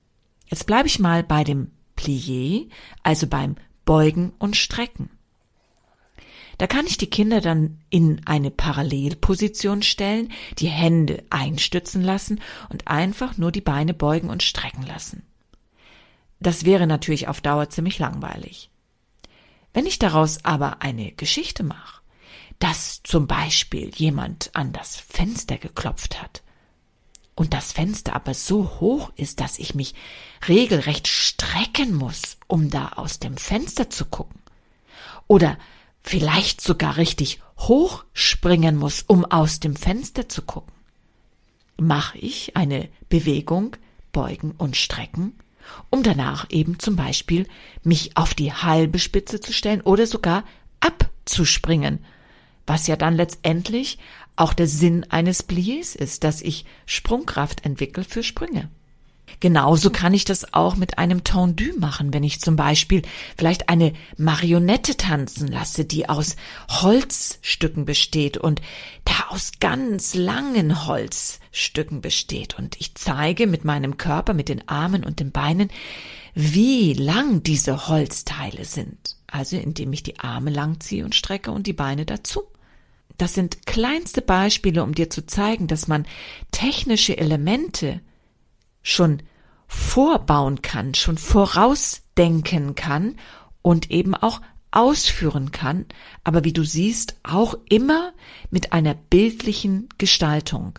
Jetzt 0.47 0.67
bleibe 0.67 0.89
ich 0.89 0.99
mal 0.99 1.23
bei 1.23 1.45
dem 1.45 1.71
Plié, 1.97 2.69
also 3.03 3.27
beim 3.27 3.57
Beugen 3.85 4.33
und 4.39 4.57
Strecken. 4.57 5.11
Da 6.59 6.67
kann 6.67 6.87
ich 6.87 6.99
die 6.99 7.09
Kinder 7.09 7.41
dann 7.41 7.81
in 7.89 8.21
eine 8.27 8.51
Parallelposition 8.51 9.83
stellen, 9.83 10.33
die 10.59 10.69
Hände 10.69 11.23
einstützen 11.31 12.03
lassen 12.03 12.41
und 12.69 12.89
einfach 12.89 13.39
nur 13.39 13.53
die 13.53 13.61
Beine 13.61 13.95
beugen 13.95 14.29
und 14.29 14.43
strecken 14.43 14.83
lassen. 14.83 15.23
Das 16.41 16.65
wäre 16.65 16.87
natürlich 16.87 17.29
auf 17.29 17.41
Dauer 17.41 17.71
ziemlich 17.71 17.99
langweilig. 18.01 18.71
Wenn 19.73 19.87
ich 19.87 20.01
daraus 20.01 20.45
aber 20.45 20.83
eine 20.83 21.13
Geschichte 21.13 21.63
mache, 21.63 22.01
dass 22.59 23.03
zum 23.05 23.29
Beispiel 23.29 23.93
jemand 23.95 24.51
an 24.55 24.73
das 24.73 24.97
Fenster 24.97 25.59
geklopft 25.59 26.21
hat 26.21 26.43
und 27.37 27.55
das 27.55 27.73
Fenster 27.73 28.17
aber 28.17 28.35
so 28.35 28.81
hoch 28.81 29.13
ist, 29.15 29.41
dass 29.41 29.61
ich 29.61 29.77
mich 29.77 29.95
regelrecht 30.49 31.07
strecken 31.07 31.95
muss, 31.95 32.37
um 32.49 32.69
da 32.71 32.89
aus 32.97 33.21
dem 33.21 33.37
Fenster 33.37 33.91
zu 33.91 34.07
gucken, 34.07 34.41
oder 35.29 35.57
vielleicht 36.09 36.63
sogar 36.63 36.97
richtig 36.97 37.39
hochspringen 37.59 38.77
muss, 38.77 39.03
um 39.07 39.27
aus 39.27 39.61
dem 39.61 39.77
Fenster 39.77 40.27
zu 40.27 40.41
gucken. 40.41 40.73
Mache 41.77 42.17
ich 42.17 42.57
eine 42.57 42.89
Bewegung, 43.11 43.77
beugen 44.11 44.53
und 44.57 44.77
strecken, 44.77 45.35
um 45.91 46.03
danach 46.03 46.47
eben 46.49 46.79
zum 46.79 46.97
Beispiel 46.97 47.47
mich 47.83 48.17
auf 48.17 48.33
die 48.33 48.55
halbe 48.55 48.99
Spitze 48.99 49.39
zu 49.41 49.53
stellen 49.53 49.83
oder 49.83 50.07
sogar 50.07 50.45
abzuspringen, 50.81 52.03
was 52.67 52.87
ja 52.87 52.97
dann 52.97 53.15
letztendlich 53.15 53.99
auch 54.35 54.55
der 54.55 54.67
Sinn 54.67 55.05
eines 55.11 55.47
Pliés 55.47 55.95
ist, 55.95 56.25
dass 56.25 56.41
ich 56.41 56.65
Sprungkraft 56.87 57.67
entwickle 57.67 58.05
für 58.05 58.23
Sprünge. 58.23 58.71
Genauso 59.41 59.91
kann 59.91 60.15
ich 60.15 60.25
das 60.25 60.53
auch 60.53 60.77
mit 60.77 60.99
einem 60.99 61.23
Tendu 61.25 61.79
machen, 61.79 62.13
wenn 62.13 62.25
ich 62.25 62.41
zum 62.41 62.57
Beispiel 62.57 63.03
vielleicht 63.37 63.69
eine 63.69 63.93
Marionette 64.17 64.97
tanzen 64.97 65.49
lasse, 65.49 65.85
die 65.85 66.09
aus 66.09 66.37
Holzstücken 66.69 67.85
besteht 67.85 68.37
und 68.37 68.61
da 69.05 69.29
aus 69.29 69.53
ganz 69.61 70.15
langen 70.15 70.87
Holzstücken 70.87 72.01
besteht. 72.01 72.59
Und 72.59 72.81
ich 72.81 72.95
zeige 72.95 73.47
mit 73.47 73.65
meinem 73.65 73.97
Körper, 73.97 74.35
mit 74.35 74.49
den 74.49 74.67
Armen 74.69 75.05
und 75.05 75.21
den 75.21 75.31
Beinen, 75.31 75.71
wie 76.35 76.93
lang 76.93 77.43
diese 77.43 77.89
Holzteile 77.89 78.65
sind. 78.65 79.17
Also 79.27 79.57
indem 79.57 79.93
ich 79.93 80.03
die 80.03 80.19
Arme 80.19 80.51
langziehe 80.51 81.05
und 81.05 81.15
strecke 81.15 81.51
und 81.51 81.67
die 81.67 81.73
Beine 81.73 82.07
dazu. 82.07 82.43
Das 83.19 83.35
sind 83.35 83.67
kleinste 83.67 84.23
Beispiele, 84.23 84.83
um 84.83 84.95
dir 84.95 85.11
zu 85.11 85.27
zeigen, 85.27 85.67
dass 85.67 85.89
man 85.89 86.07
technische 86.53 87.19
Elemente 87.19 88.01
schon 88.89 89.23
vorbauen 89.67 90.63
kann, 90.63 90.95
schon 90.95 91.19
vorausdenken 91.19 92.75
kann 92.75 93.17
und 93.63 93.91
eben 93.91 94.15
auch 94.15 94.41
ausführen 94.71 95.51
kann, 95.51 95.87
aber 96.25 96.45
wie 96.45 96.53
du 96.53 96.65
siehst, 96.65 97.17
auch 97.23 97.55
immer 97.69 98.13
mit 98.51 98.73
einer 98.73 98.95
bildlichen 98.95 99.89
Gestaltung. 99.99 100.79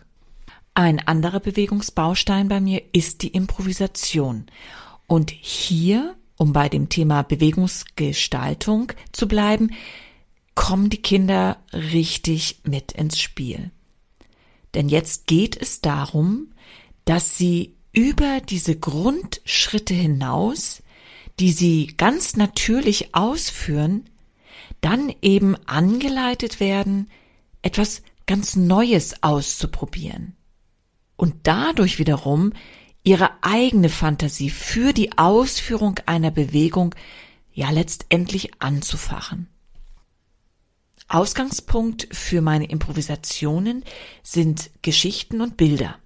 Ein 0.74 1.00
anderer 1.00 1.40
Bewegungsbaustein 1.40 2.48
bei 2.48 2.62
mir 2.62 2.82
ist 2.94 3.22
die 3.24 3.30
Improvisation. 3.30 4.46
Und 5.08 5.32
hier, 5.32 6.16
um 6.38 6.54
bei 6.54 6.70
dem 6.70 6.90
Thema 6.90 7.24
Bewegungsgestaltung 7.24 8.94
zu 9.12 9.28
bleiben, 9.28 9.72
kommen 10.56 10.90
die 10.90 11.02
Kinder 11.02 11.58
richtig 11.74 12.62
mit 12.64 12.92
ins 12.92 13.20
Spiel. 13.20 13.72
Denn 14.74 14.88
jetzt 14.88 15.26
geht 15.26 15.60
es 15.60 15.82
darum, 15.82 16.54
dass 17.06 17.38
sie 17.38 17.76
über 17.92 18.42
diese 18.42 18.78
Grundschritte 18.78 19.94
hinaus, 19.94 20.84
die 21.40 21.52
sie 21.52 21.88
ganz 21.98 22.36
natürlich 22.36 23.16
ausführen, 23.16 24.10
dann 24.82 25.14
eben 25.22 25.56
angeleitet 25.68 26.60
werden, 26.60 27.10
etwas 27.62 28.04
ganz 28.28 28.56
Neues 28.56 29.24
auszuprobieren. 29.24 30.36
Und 31.16 31.36
dadurch 31.44 32.00
wiederum 32.00 32.54
ihre 33.04 33.32
eigene 33.42 33.90
Fantasie 33.90 34.50
für 34.50 34.94
die 34.94 35.18
Ausführung 35.18 36.00
einer 36.06 36.32
Bewegung 36.32 36.96
ja 37.52 37.72
letztendlich 37.72 38.62
anzufachen. 38.62 39.48
Ausgangspunkt 41.08 42.08
für 42.12 42.42
meine 42.42 42.70
Improvisationen 42.70 43.84
sind 44.22 44.70
Geschichten 44.84 45.42
und 45.42 45.58
Bilder. 45.58 45.98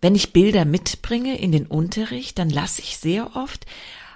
Wenn 0.00 0.14
ich 0.14 0.32
Bilder 0.32 0.64
mitbringe 0.64 1.38
in 1.38 1.52
den 1.52 1.66
Unterricht, 1.66 2.38
dann 2.38 2.50
lasse 2.50 2.82
ich 2.82 2.98
sehr 2.98 3.34
oft 3.34 3.66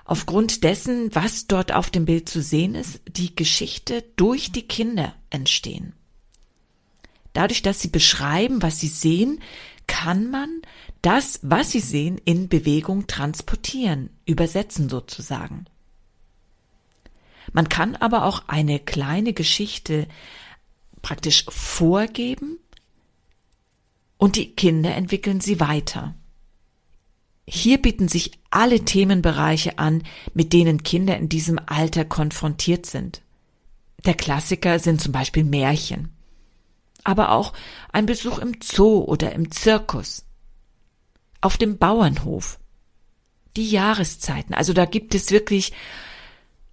aufgrund 0.04 0.64
dessen, 0.64 1.14
was 1.14 1.46
dort 1.46 1.72
auf 1.72 1.90
dem 1.90 2.04
Bild 2.04 2.28
zu 2.28 2.42
sehen 2.42 2.74
ist, 2.74 3.00
die 3.08 3.34
Geschichte 3.34 4.04
durch 4.16 4.52
die 4.52 4.66
Kinder 4.66 5.14
entstehen. 5.30 5.94
Dadurch, 7.32 7.62
dass 7.62 7.80
sie 7.80 7.88
beschreiben, 7.88 8.60
was 8.60 8.80
sie 8.80 8.88
sehen, 8.88 9.40
kann 9.86 10.30
man 10.30 10.62
das, 11.02 11.40
was 11.42 11.70
sie 11.70 11.80
sehen, 11.80 12.20
in 12.24 12.48
Bewegung 12.48 13.06
transportieren, 13.06 14.10
übersetzen 14.26 14.88
sozusagen. 14.88 15.66
Man 17.52 17.68
kann 17.68 17.96
aber 17.96 18.24
auch 18.24 18.44
eine 18.46 18.78
kleine 18.78 19.32
Geschichte 19.32 20.06
praktisch 21.02 21.46
vorgeben 21.48 22.58
und 24.20 24.36
die 24.36 24.54
Kinder 24.54 24.94
entwickeln 24.94 25.40
sie 25.40 25.60
weiter. 25.60 26.14
Hier 27.48 27.80
bieten 27.80 28.06
sich 28.06 28.32
alle 28.50 28.84
Themenbereiche 28.84 29.78
an, 29.78 30.02
mit 30.34 30.52
denen 30.52 30.82
Kinder 30.82 31.16
in 31.16 31.30
diesem 31.30 31.58
Alter 31.64 32.04
konfrontiert 32.04 32.84
sind. 32.84 33.22
Der 34.04 34.12
Klassiker 34.12 34.78
sind 34.78 35.00
zum 35.00 35.12
Beispiel 35.12 35.42
Märchen, 35.42 36.10
aber 37.02 37.32
auch 37.32 37.54
ein 37.92 38.04
Besuch 38.04 38.38
im 38.38 38.56
Zoo 38.62 39.04
oder 39.04 39.32
im 39.32 39.50
Zirkus, 39.50 40.26
auf 41.40 41.56
dem 41.56 41.78
Bauernhof, 41.78 42.58
die 43.56 43.70
Jahreszeiten. 43.70 44.54
Also 44.54 44.74
da 44.74 44.84
gibt 44.84 45.14
es 45.14 45.30
wirklich 45.30 45.72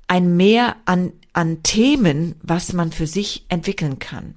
ein 0.08 0.36
Mehr 0.36 0.76
an, 0.84 1.14
an 1.32 1.64
Themen, 1.64 2.36
was 2.42 2.74
man 2.74 2.92
für 2.92 3.08
sich 3.08 3.46
entwickeln 3.48 4.00
kann. 4.00 4.36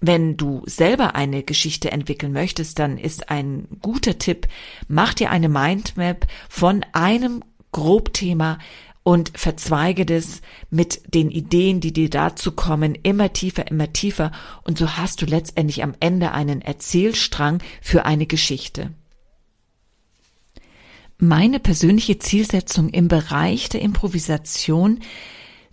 Wenn 0.00 0.36
du 0.36 0.62
selber 0.66 1.14
eine 1.14 1.42
Geschichte 1.42 1.90
entwickeln 1.90 2.32
möchtest, 2.32 2.78
dann 2.78 2.98
ist 2.98 3.30
ein 3.30 3.66
guter 3.80 4.18
Tipp, 4.18 4.46
mach 4.88 5.14
dir 5.14 5.30
eine 5.30 5.48
Mindmap 5.48 6.26
von 6.48 6.84
einem 6.92 7.42
Grobthema 7.72 8.58
und 9.02 9.32
verzweige 9.38 10.04
das 10.04 10.42
mit 10.68 11.14
den 11.14 11.30
Ideen, 11.30 11.80
die 11.80 11.92
dir 11.92 12.10
dazu 12.10 12.52
kommen, 12.52 12.94
immer 12.94 13.32
tiefer, 13.32 13.70
immer 13.70 13.92
tiefer 13.92 14.32
und 14.64 14.78
so 14.78 14.96
hast 14.96 15.22
du 15.22 15.26
letztendlich 15.26 15.82
am 15.82 15.94
Ende 16.00 16.32
einen 16.32 16.60
Erzählstrang 16.60 17.62
für 17.80 18.04
eine 18.04 18.26
Geschichte. 18.26 18.90
Meine 21.18 21.60
persönliche 21.60 22.18
Zielsetzung 22.18 22.90
im 22.90 23.08
Bereich 23.08 23.68
der 23.70 23.80
Improvisation 23.80 25.00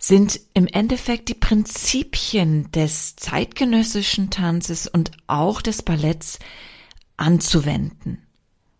sind 0.06 0.38
im 0.52 0.66
Endeffekt 0.66 1.30
die 1.30 1.34
Prinzipien 1.34 2.70
des 2.72 3.16
zeitgenössischen 3.16 4.28
Tanzes 4.28 4.86
und 4.86 5.12
auch 5.28 5.62
des 5.62 5.80
Balletts 5.80 6.40
anzuwenden. 7.16 8.18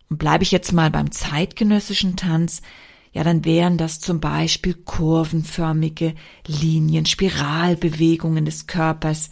Und 0.07 0.19
bleibe 0.19 0.43
ich 0.43 0.51
jetzt 0.51 0.71
mal 0.71 0.91
beim 0.91 1.09
zeitgenössischen 1.11 2.15
Tanz, 2.15 2.61
ja, 3.11 3.23
dann 3.23 3.43
wären 3.43 3.79
das 3.79 3.99
zum 3.99 4.19
Beispiel 4.19 4.75
kurvenförmige 4.75 6.13
Linien, 6.45 7.07
Spiralbewegungen 7.07 8.45
des 8.45 8.67
Körpers, 8.67 9.31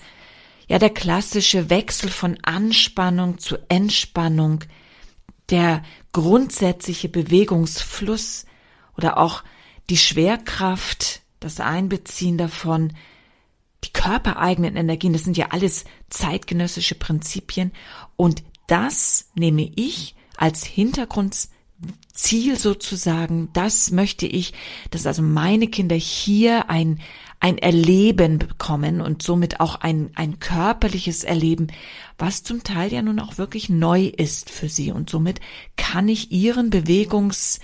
ja, 0.68 0.80
der 0.80 0.90
klassische 0.90 1.70
Wechsel 1.70 2.10
von 2.10 2.40
Anspannung 2.42 3.38
zu 3.38 3.58
Entspannung, 3.70 4.64
der 5.52 5.84
grundsätzliche 6.12 7.10
Bewegungsfluss 7.10 8.48
oder 8.98 9.20
auch 9.20 9.44
die 9.92 9.98
Schwerkraft, 9.98 11.23
das 11.44 11.60
Einbeziehen 11.60 12.38
davon, 12.38 12.94
die 13.84 13.92
körpereigenen 13.92 14.76
Energien, 14.76 15.14
das 15.14 15.24
sind 15.24 15.38
ja 15.38 15.48
alles 15.50 15.86
zeitgenössische 16.10 16.96
Prinzipien 16.96 17.72
und 18.16 18.44
das 18.68 19.30
nehme 19.36 19.70
ich 19.76 20.16
als 20.38 20.64
Hintergrundziel 20.64 22.58
sozusagen, 22.58 23.50
das 23.54 23.92
möchte 23.92 24.26
ich, 24.26 24.54
dass 24.92 25.06
also 25.06 25.22
meine 25.22 25.68
Kinder 25.68 25.96
hier 25.96 26.70
ein, 26.70 27.02
ein 27.40 27.58
Erleben 27.58 28.40
bekommen 28.40 29.02
und 29.02 29.22
somit 29.22 29.60
auch 29.60 29.76
ein, 29.76 30.12
ein 30.16 30.40
körperliches 30.40 31.26
Erleben, 31.26 31.68
was 32.18 32.44
zum 32.44 32.64
Teil 32.64 32.94
ja 32.94 33.02
nun 33.02 33.20
auch 33.20 33.38
wirklich 33.38 33.70
neu 33.70 34.06
ist 34.06 34.50
für 34.50 34.70
sie. 34.70 34.92
Und 34.92 35.10
somit 35.10 35.42
kann 35.76 36.08
ich 36.08 36.32
ihren 36.32 36.70
Bewegungs, 36.70 37.60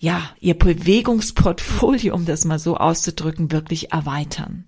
ja, 0.00 0.30
ihr 0.40 0.58
Bewegungsportfolio, 0.58 2.14
um 2.14 2.24
das 2.24 2.46
mal 2.46 2.58
so 2.58 2.78
auszudrücken, 2.78 3.52
wirklich 3.52 3.92
erweitern. 3.92 4.64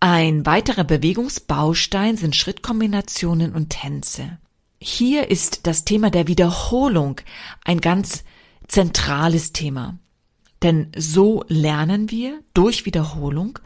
Ein 0.00 0.46
weiterer 0.46 0.84
Bewegungsbaustein 0.84 2.16
sind 2.16 2.34
Schrittkombinationen 2.34 3.54
und 3.54 3.68
Tänze. 3.68 4.38
Hier 4.80 5.30
ist 5.30 5.66
das 5.66 5.84
Thema 5.84 6.10
der 6.10 6.26
Wiederholung 6.26 7.20
ein 7.62 7.82
ganz 7.82 8.24
zentrales 8.66 9.52
Thema. 9.52 9.98
Denn 10.62 10.90
so 10.96 11.44
lernen 11.48 12.10
wir 12.10 12.40
durch 12.54 12.86
Wiederholung 12.86 13.58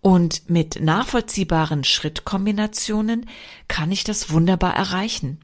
und 0.00 0.48
mit 0.48 0.80
nachvollziehbaren 0.80 1.84
Schrittkombinationen 1.84 3.28
kann 3.68 3.92
ich 3.92 4.04
das 4.04 4.30
wunderbar 4.30 4.74
erreichen. 4.74 5.43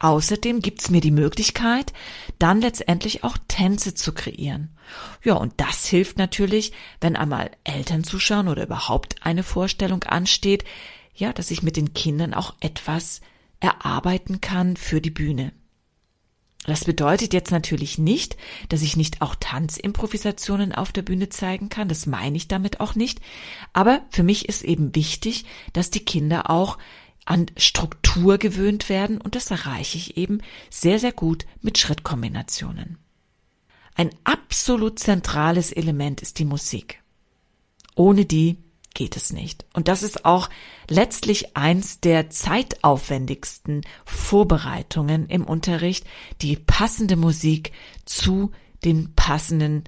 Außerdem 0.00 0.60
gibt's 0.60 0.90
mir 0.90 1.00
die 1.00 1.10
Möglichkeit, 1.10 1.92
dann 2.38 2.60
letztendlich 2.60 3.24
auch 3.24 3.38
Tänze 3.48 3.94
zu 3.94 4.12
kreieren. 4.12 4.76
Ja, 5.24 5.34
und 5.34 5.54
das 5.56 5.86
hilft 5.86 6.18
natürlich, 6.18 6.72
wenn 7.00 7.16
einmal 7.16 7.50
Eltern 7.64 8.04
zuschauen 8.04 8.48
oder 8.48 8.64
überhaupt 8.64 9.16
eine 9.24 9.42
Vorstellung 9.42 10.04
ansteht, 10.04 10.64
ja, 11.14 11.32
dass 11.32 11.50
ich 11.50 11.62
mit 11.62 11.76
den 11.76 11.94
Kindern 11.94 12.34
auch 12.34 12.54
etwas 12.60 13.22
erarbeiten 13.60 14.40
kann 14.40 14.76
für 14.76 15.00
die 15.00 15.10
Bühne. 15.10 15.52
Das 16.66 16.84
bedeutet 16.84 17.32
jetzt 17.32 17.52
natürlich 17.52 17.96
nicht, 17.96 18.36
dass 18.68 18.82
ich 18.82 18.96
nicht 18.96 19.22
auch 19.22 19.36
Tanzimprovisationen 19.36 20.74
auf 20.74 20.90
der 20.90 21.02
Bühne 21.02 21.28
zeigen 21.28 21.68
kann. 21.68 21.88
Das 21.88 22.06
meine 22.06 22.36
ich 22.36 22.48
damit 22.48 22.80
auch 22.80 22.96
nicht. 22.96 23.20
Aber 23.72 24.02
für 24.10 24.24
mich 24.24 24.48
ist 24.48 24.64
eben 24.64 24.94
wichtig, 24.94 25.44
dass 25.72 25.90
die 25.90 26.04
Kinder 26.04 26.50
auch 26.50 26.76
an 27.24 27.46
Struktur 28.16 28.38
gewöhnt 28.38 28.88
werden 28.88 29.20
und 29.20 29.34
das 29.34 29.50
erreiche 29.50 29.98
ich 29.98 30.16
eben 30.16 30.40
sehr, 30.70 30.98
sehr 30.98 31.12
gut 31.12 31.44
mit 31.60 31.76
Schrittkombinationen. 31.76 32.96
Ein 33.94 34.08
absolut 34.24 34.98
zentrales 34.98 35.70
Element 35.70 36.22
ist 36.22 36.38
die 36.38 36.46
Musik. 36.46 37.02
Ohne 37.94 38.24
die 38.24 38.56
geht 38.94 39.16
es 39.16 39.34
nicht. 39.34 39.66
Und 39.74 39.88
das 39.88 40.02
ist 40.02 40.24
auch 40.24 40.48
letztlich 40.88 41.58
eins 41.58 42.00
der 42.00 42.30
zeitaufwendigsten 42.30 43.82
Vorbereitungen 44.06 45.28
im 45.28 45.44
Unterricht, 45.44 46.06
die 46.40 46.56
passende 46.56 47.16
Musik 47.16 47.72
zu 48.06 48.50
den 48.82 49.14
passenden 49.14 49.84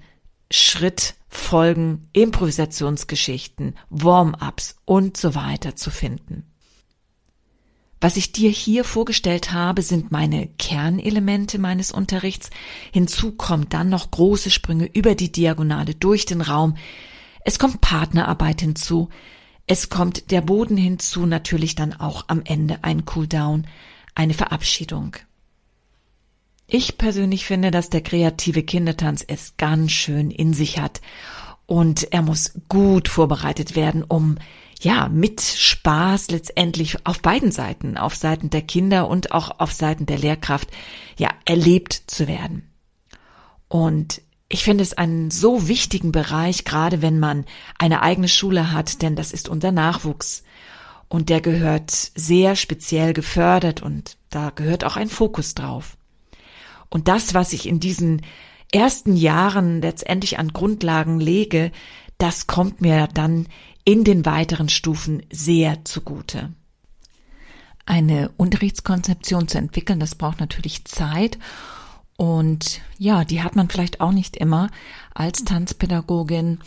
Schrittfolgen, 0.51 2.09
Improvisationsgeschichten, 2.13 3.75
Warm-ups 3.89 4.75
und 4.85 5.17
so 5.17 5.33
weiter 5.33 5.75
zu 5.75 5.89
finden. 5.89 6.45
Was 8.01 8.15
ich 8.15 8.31
dir 8.31 8.49
hier 8.49 8.83
vorgestellt 8.85 9.51
habe, 9.51 9.81
sind 9.81 10.11
meine 10.11 10.47
Kernelemente 10.57 11.59
meines 11.59 11.91
Unterrichts. 11.91 12.49
Hinzu 12.91 13.33
kommt 13.33 13.73
dann 13.73 13.89
noch 13.89 14.09
große 14.09 14.51
Sprünge 14.51 14.89
über 14.93 15.15
die 15.15 15.31
Diagonale 15.31 15.95
durch 15.95 16.25
den 16.25 16.41
Raum, 16.41 16.75
es 17.49 17.57
kommt 17.57 17.81
Partnerarbeit 17.81 18.61
hinzu. 18.61 19.09
Es 19.65 19.89
kommt 19.89 20.31
der 20.31 20.41
Boden 20.41 20.77
hinzu, 20.77 21.25
natürlich 21.25 21.75
dann 21.75 21.93
auch 21.93 22.25
am 22.27 22.41
Ende 22.43 22.83
ein 22.83 23.05
Cooldown, 23.05 23.67
eine 24.15 24.33
Verabschiedung. 24.33 25.15
Ich 26.67 26.97
persönlich 26.97 27.45
finde, 27.45 27.71
dass 27.71 27.89
der 27.89 28.01
kreative 28.01 28.63
Kindertanz 28.63 29.23
es 29.27 29.57
ganz 29.57 29.91
schön 29.91 30.31
in 30.31 30.53
sich 30.53 30.79
hat 30.79 31.01
und 31.65 32.11
er 32.11 32.21
muss 32.21 32.53
gut 32.67 33.07
vorbereitet 33.07 33.75
werden, 33.75 34.03
um 34.03 34.37
ja, 34.79 35.09
mit 35.09 35.41
Spaß 35.41 36.31
letztendlich 36.31 37.05
auf 37.05 37.21
beiden 37.21 37.51
Seiten, 37.51 37.97
auf 37.97 38.15
Seiten 38.15 38.49
der 38.49 38.61
Kinder 38.61 39.07
und 39.09 39.33
auch 39.33 39.59
auf 39.59 39.73
Seiten 39.73 40.05
der 40.05 40.17
Lehrkraft, 40.17 40.69
ja, 41.17 41.29
erlebt 41.45 42.03
zu 42.07 42.27
werden. 42.27 42.69
Und 43.67 44.21
ich 44.47 44.63
finde 44.63 44.83
es 44.83 44.93
einen 44.93 45.31
so 45.31 45.67
wichtigen 45.67 46.11
Bereich, 46.11 46.63
gerade 46.63 47.01
wenn 47.01 47.19
man 47.19 47.45
eine 47.77 48.01
eigene 48.01 48.29
Schule 48.29 48.71
hat, 48.71 49.01
denn 49.01 49.15
das 49.15 49.31
ist 49.31 49.49
unser 49.49 49.71
Nachwuchs. 49.71 50.43
Und 51.09 51.29
der 51.29 51.41
gehört 51.41 51.91
sehr 51.91 52.55
speziell 52.55 53.13
gefördert 53.13 53.81
und 53.81 54.17
da 54.29 54.51
gehört 54.51 54.85
auch 54.85 54.95
ein 54.95 55.09
Fokus 55.09 55.55
drauf. 55.55 55.97
Und 56.89 57.07
das, 57.07 57.33
was 57.33 57.51
ich 57.53 57.67
in 57.67 57.79
diesen 57.79 58.21
ersten 58.71 59.15
Jahren 59.15 59.81
letztendlich 59.81 60.39
an 60.39 60.53
Grundlagen 60.53 61.19
lege, 61.19 61.71
das 62.17 62.47
kommt 62.47 62.81
mir 62.81 63.07
dann 63.13 63.47
in 63.85 64.03
den 64.03 64.25
weiteren 64.25 64.69
Stufen 64.69 65.23
sehr 65.31 65.83
zugute. 65.85 66.53
Eine 67.85 68.31
Unterrichtskonzeption 68.37 69.47
zu 69.47 69.57
entwickeln, 69.57 69.99
das 69.99 70.15
braucht 70.15 70.39
natürlich 70.39 70.85
Zeit 70.85 71.39
und 72.19 72.81
ja, 72.97 73.23
die 73.23 73.41
hat 73.43 73.55
man 73.55 73.69
vielleicht 73.69 74.01
auch 74.01 74.11
nicht 74.11 74.35
immer 74.35 74.69
als 75.13 75.45
Tanzpädagogin, 75.45 76.59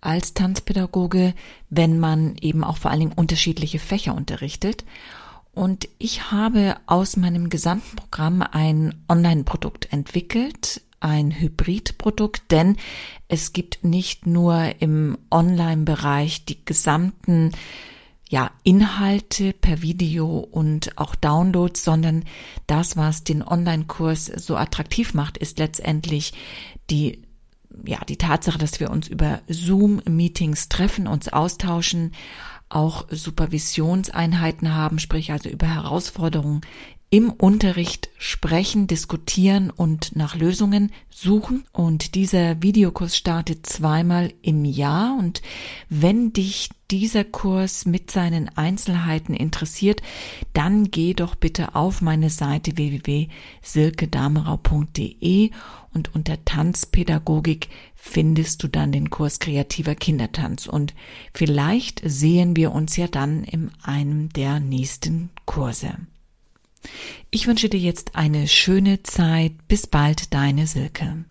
als 0.00 0.34
Tanzpädagoge, 0.34 1.34
wenn 1.70 2.00
man 2.00 2.34
eben 2.40 2.64
auch 2.64 2.78
vor 2.78 2.90
allen 2.90 3.00
Dingen 3.00 3.12
unterschiedliche 3.12 3.78
Fächer 3.78 4.12
unterrichtet. 4.16 4.84
Und 5.52 5.88
ich 5.98 6.32
habe 6.32 6.76
aus 6.86 7.16
meinem 7.16 7.48
gesamten 7.48 7.94
Programm 7.94 8.42
ein 8.42 9.04
Online-Produkt 9.08 9.92
entwickelt, 9.92 10.82
ein 11.00 11.30
Hybridprodukt, 11.30 12.50
denn 12.50 12.76
es 13.28 13.52
gibt 13.52 13.84
nicht 13.84 14.26
nur 14.26 14.74
im 14.80 15.18
Online-Bereich 15.30 16.44
die 16.44 16.64
gesamten 16.64 17.52
ja, 18.28 18.50
Inhalte 18.62 19.54
per 19.54 19.80
Video 19.80 20.38
und 20.38 20.98
auch 20.98 21.14
Downloads, 21.14 21.82
sondern 21.82 22.24
das, 22.66 22.96
was 22.96 23.24
den 23.24 23.42
Online-Kurs 23.42 24.26
so 24.26 24.56
attraktiv 24.56 25.14
macht, 25.14 25.38
ist 25.38 25.58
letztendlich 25.58 26.34
die 26.90 27.22
ja, 27.84 27.98
die 28.04 28.16
Tatsache, 28.16 28.58
dass 28.58 28.80
wir 28.80 28.90
uns 28.90 29.08
über 29.08 29.40
Zoom-Meetings 29.46 30.68
treffen, 30.68 31.06
uns 31.06 31.28
austauschen, 31.28 32.12
auch 32.68 33.06
Supervisionseinheiten 33.10 34.74
haben, 34.74 34.98
sprich 34.98 35.32
also 35.32 35.48
über 35.48 35.66
Herausforderungen 35.66 36.62
im 37.10 37.30
Unterricht 37.30 38.10
sprechen, 38.18 38.86
diskutieren 38.86 39.70
und 39.70 40.14
nach 40.14 40.36
Lösungen 40.36 40.92
suchen. 41.08 41.64
Und 41.72 42.14
dieser 42.14 42.62
Videokurs 42.62 43.16
startet 43.16 43.64
zweimal 43.64 44.34
im 44.42 44.66
Jahr. 44.66 45.16
Und 45.18 45.40
wenn 45.88 46.34
dich 46.34 46.68
dieser 46.90 47.24
Kurs 47.24 47.86
mit 47.86 48.10
seinen 48.10 48.50
Einzelheiten 48.56 49.32
interessiert, 49.34 50.02
dann 50.52 50.90
geh 50.90 51.14
doch 51.14 51.34
bitte 51.34 51.74
auf 51.74 52.02
meine 52.02 52.28
Seite 52.28 52.76
www.silkedamerau.de 52.76 55.50
und 55.94 56.14
unter 56.14 56.44
Tanzpädagogik 56.44 57.70
findest 57.94 58.62
du 58.62 58.68
dann 58.68 58.92
den 58.92 59.08
Kurs 59.10 59.38
kreativer 59.38 59.94
Kindertanz 59.94 60.66
und 60.66 60.94
vielleicht 61.34 62.00
sehen 62.04 62.56
wir 62.56 62.72
uns 62.72 62.96
ja 62.96 63.08
dann 63.08 63.44
in 63.44 63.70
einem 63.82 64.30
der 64.30 64.60
nächsten 64.60 65.28
Kurse. 65.44 65.94
Ich 67.30 67.46
wünsche 67.46 67.68
dir 67.68 67.80
jetzt 67.80 68.14
eine 68.16 68.48
schöne 68.48 69.02
Zeit. 69.02 69.52
Bis 69.68 69.86
bald, 69.86 70.32
deine 70.34 70.66
Silke. 70.66 71.24